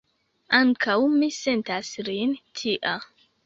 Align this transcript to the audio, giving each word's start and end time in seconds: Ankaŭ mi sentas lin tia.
Ankaŭ 0.59 0.95
mi 1.19 1.31
sentas 1.37 1.95
lin 2.11 2.35
tia. 2.61 2.99